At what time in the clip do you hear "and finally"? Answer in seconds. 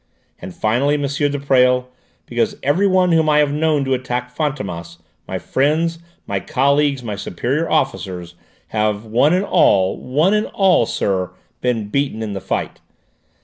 0.39-0.95